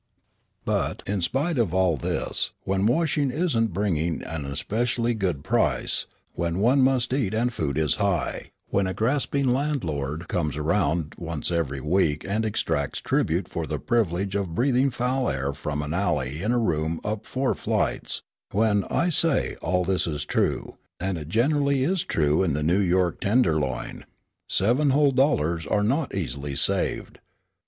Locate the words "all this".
1.75-2.53, 19.61-20.07